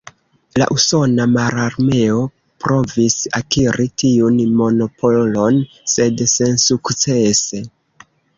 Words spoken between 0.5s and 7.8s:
La Usona Mararmeo provis akiri tiun monopolon, sed sensukcese.